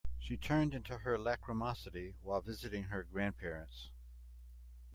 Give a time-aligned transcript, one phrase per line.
[0.17, 3.91] She turned into her lachrymosity while visiting her grandparents.